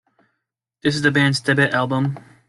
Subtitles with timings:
[0.81, 2.17] This is the band's debut album.